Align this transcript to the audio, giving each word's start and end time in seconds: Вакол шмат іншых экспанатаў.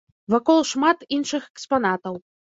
Вакол 0.33 0.63
шмат 0.69 1.03
іншых 1.19 1.47
экспанатаў. 1.53 2.21